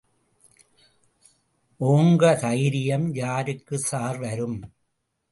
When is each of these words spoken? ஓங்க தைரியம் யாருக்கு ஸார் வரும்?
ஓங்க 1.79 2.35
தைரியம் 2.41 3.13
யாருக்கு 3.15 3.77
ஸார் 3.91 4.19
வரும்? 4.19 4.57